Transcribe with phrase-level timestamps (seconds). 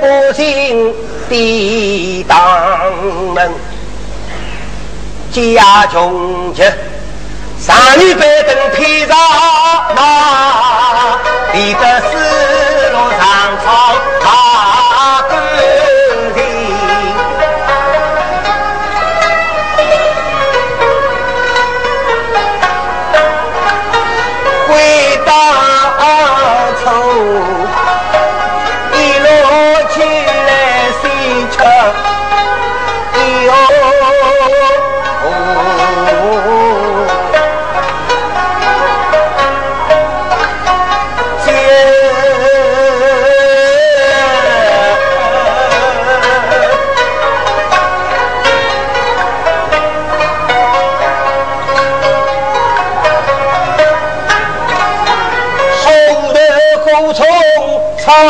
[0.00, 0.94] 不进
[1.28, 2.38] 地当
[3.34, 3.52] 门，
[5.30, 6.62] 家穷极，
[7.60, 9.16] 上女板凳披上
[9.94, 11.18] 马，
[11.52, 12.16] 离得丝
[12.92, 13.20] 路长
[13.62, 13.94] 草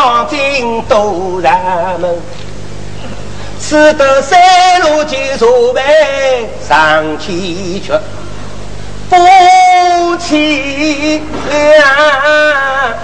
[0.00, 2.16] 闯进都然门，
[3.60, 4.40] 使得三
[4.80, 5.82] 路就坐备
[6.66, 7.92] 上去去，
[9.10, 12.94] 夫妻俩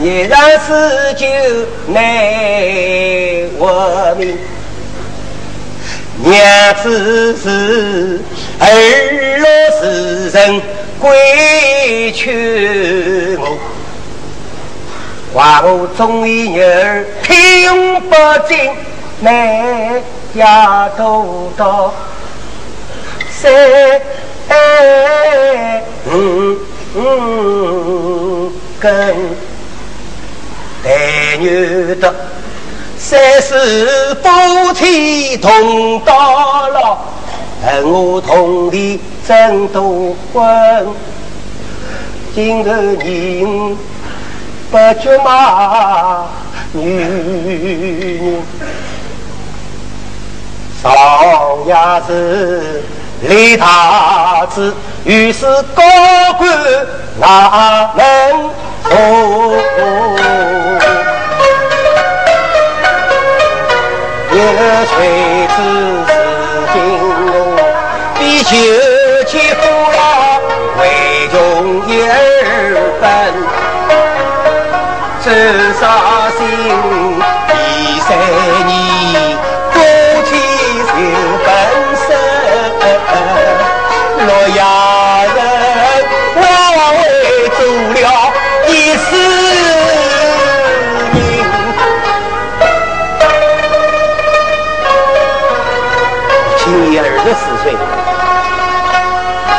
[0.00, 1.26] 一然是就
[1.88, 2.02] 难
[3.58, 4.38] 为命。
[6.24, 8.18] 娘子是
[8.60, 8.64] 儿
[9.36, 9.46] 落
[9.78, 10.58] 时辰
[10.98, 13.44] 归去我，
[15.32, 18.14] 话我中为女儿听不
[18.46, 18.70] 进，
[19.20, 20.02] 难
[20.36, 21.94] 家都到
[23.30, 23.50] 三
[26.04, 26.58] 嗯
[26.94, 29.16] 嗯根
[30.84, 32.14] 待女的。
[32.98, 36.98] 三世夫妻同到老，
[37.64, 40.86] 恨我同地争多婚。
[42.34, 43.76] 今后人
[44.72, 46.24] 不觉骂
[46.72, 48.42] 女人，
[50.82, 50.90] 上
[51.68, 52.82] 衙是
[53.20, 53.66] 李太
[54.46, 54.74] 子，
[55.04, 55.82] 于是高
[56.38, 56.50] 官
[57.20, 58.50] 哪能
[58.84, 58.90] 从？
[64.30, 64.34] 一
[64.88, 64.96] 锤
[65.48, 65.56] 子
[66.08, 66.12] 是
[66.72, 66.80] 金
[67.26, 67.30] 龙，
[68.18, 68.50] 比酒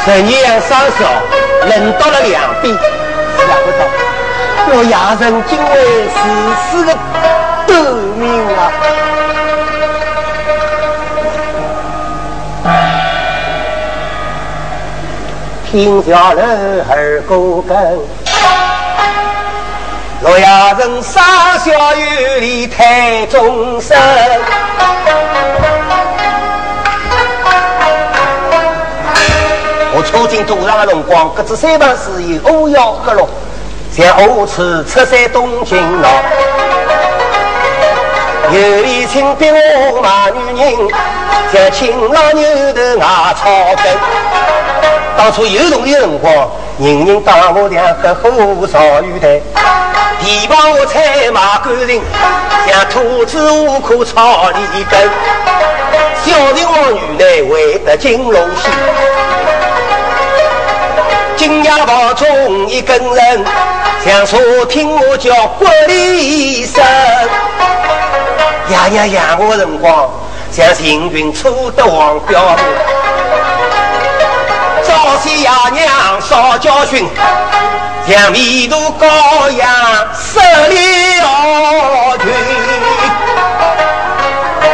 [0.05, 0.99] 十年上少，
[1.65, 3.79] 轮到了两边，想不到
[4.75, 5.73] 我亚人竟为
[6.09, 6.19] 世
[6.69, 6.89] 事的
[7.65, 7.73] 斗
[8.17, 8.23] 命
[8.57, 8.59] 啊！
[15.71, 16.39] 听下了
[16.89, 17.71] 二哥根，
[20.21, 23.97] 洛阳人杀小有理太终身。
[30.33, 33.29] 进肚上的辰光，各自三盘是有欧阳阁咯，
[33.95, 36.09] 像五次出山东京咯。
[38.51, 40.87] 有理请逼我骂女人，
[41.53, 42.43] 在青老牛
[42.73, 43.45] 头牙草
[43.75, 43.95] 根。
[45.15, 48.31] 当初有动的辰光，人人打我两个火
[48.65, 49.39] 烧玉台，
[50.19, 52.01] 地帮我菜马干净，
[52.67, 54.99] 像兔子无可草里根。
[56.25, 58.69] 小人王女呢，为得金龙戏。
[61.43, 63.45] 金牙堡中一根人，
[64.05, 66.81] 想说听我叫郭立生。
[68.69, 70.09] 爷爷养我辰光，
[70.49, 72.41] 像行云出得黄标。
[74.83, 77.05] 早些爷娘少教训，
[78.07, 79.69] 像迷途羔羊
[80.17, 82.31] 失了群。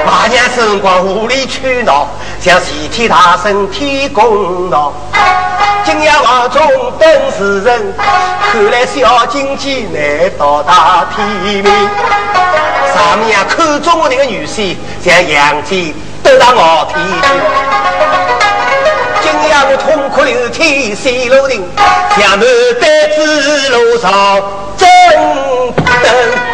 [0.05, 2.07] 妈娘辰光无理取闹，
[2.41, 4.93] 像齐天大圣天公闹。
[5.83, 6.61] 今夜房中
[6.97, 11.27] 等时辰，看来小金鸡难到大天
[11.61, 11.63] 明。
[12.93, 15.93] 上面啊，看中我那个女婿，像杨戬
[16.23, 17.29] 登上傲天庭。
[19.21, 21.67] 今夜我痛哭流涕睡楼亭，
[22.17, 22.45] 像牡
[22.79, 24.11] 丹之路上
[24.77, 24.87] 真
[25.75, 26.48] 灯。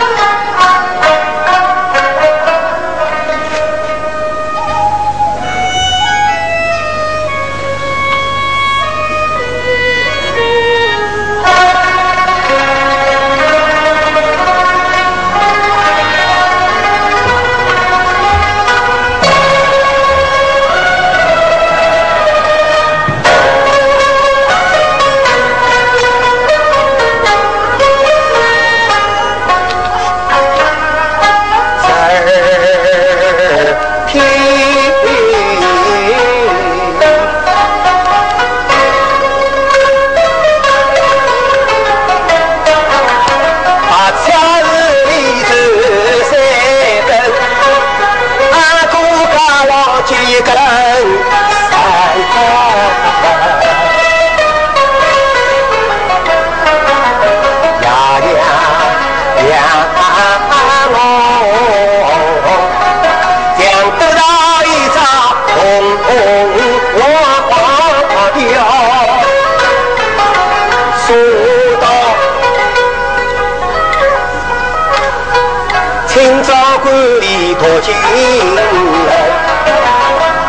[76.18, 78.56] 今朝官吏多精明，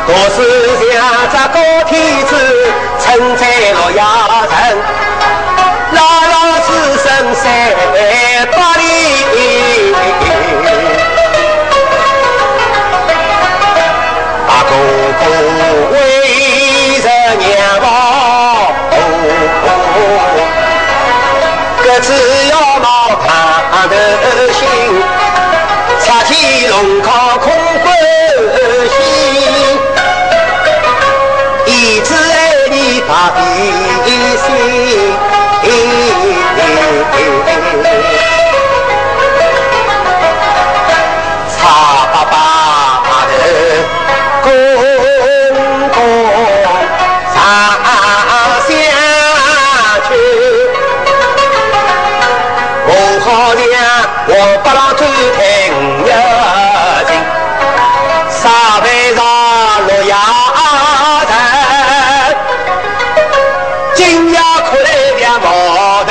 [0.06, 0.36] 都是
[0.78, 0.94] 像
[1.28, 1.58] 只高
[1.88, 2.30] 天子，
[3.00, 3.42] 撑在
[3.72, 4.06] 洛阳
[4.48, 4.54] 城，
[5.90, 6.68] 老老子
[7.02, 7.44] 生三
[8.52, 8.95] 百里。
[54.38, 55.38] 黄八郎展开
[55.70, 56.12] 五幺
[57.06, 57.10] 巾，
[58.30, 58.42] 沙
[58.82, 59.18] 盘上
[59.86, 60.12] 落鸦
[61.26, 61.32] 阵，
[63.94, 63.98] 金
[64.34, 65.44] 牙苦来两毛
[66.04, 66.08] 头。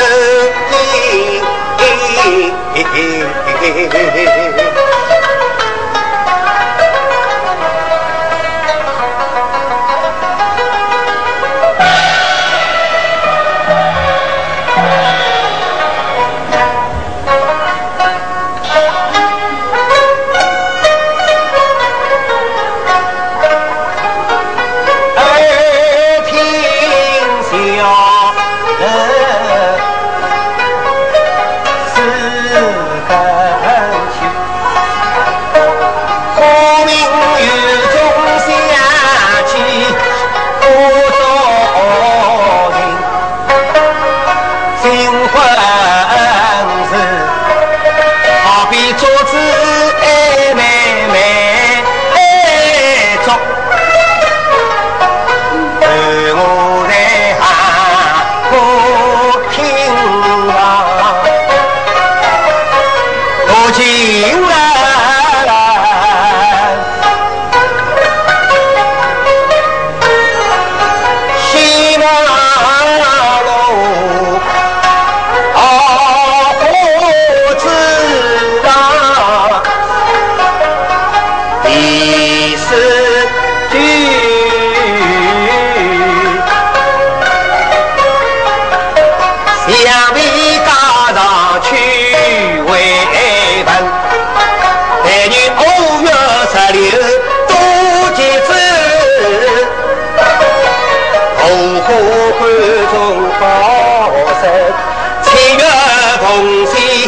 [106.36, 107.05] 逢喜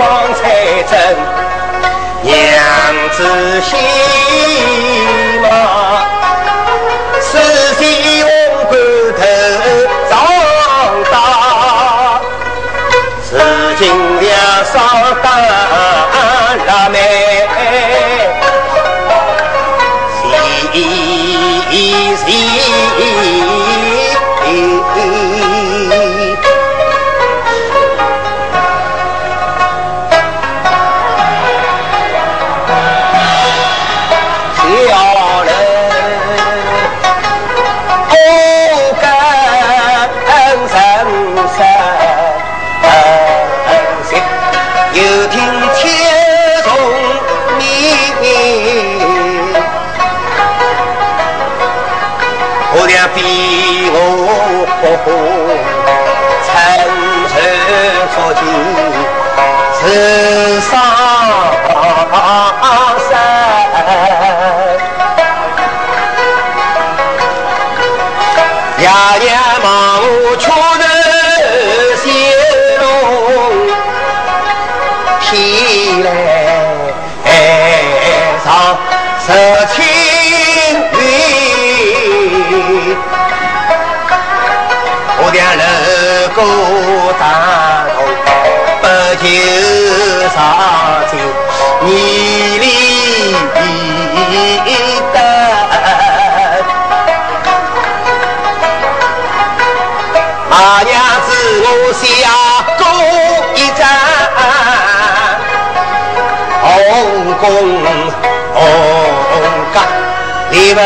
[0.00, 0.42] 光彩
[0.90, 0.96] 真，
[2.22, 2.34] 娘
[3.12, 3.70] 子心
[5.42, 5.46] 嘛，
[7.20, 7.28] 是
[7.74, 7.82] 希
[8.22, 8.30] 望
[8.64, 8.72] 骨
[9.18, 9.20] 头
[10.08, 10.10] 长
[11.12, 11.14] 大，
[13.30, 13.34] 如
[13.78, 13.80] 今
[14.22, 14.26] 两
[14.64, 14.74] 双
[15.22, 15.26] 大
[16.66, 16.96] 辣妹，
[20.22, 20.24] 喜
[20.72, 22.26] 喜。
[100.60, 101.28] 马娘子
[101.64, 102.04] 我下
[102.76, 102.84] 过
[103.56, 103.80] 一战，
[106.60, 106.64] 红
[107.40, 107.42] 宫
[108.52, 108.58] 红
[109.72, 109.76] 岗
[110.50, 110.78] 李文。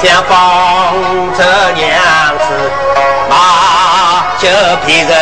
[0.00, 0.32] 将放
[1.36, 1.38] 着
[1.74, 1.82] 娘
[2.38, 2.46] 子
[3.28, 3.32] 马
[4.38, 4.46] 就
[4.86, 5.12] 别人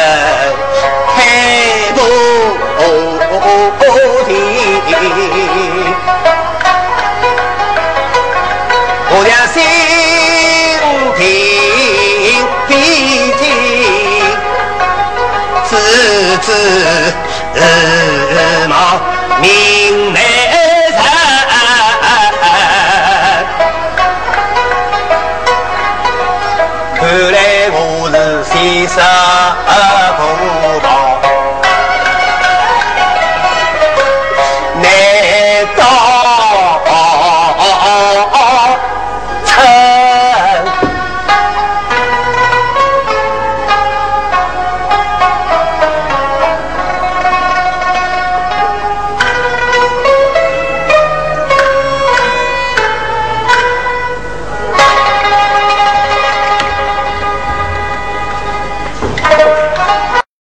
[16.49, 16.55] 自
[17.53, 19.78] 知毛。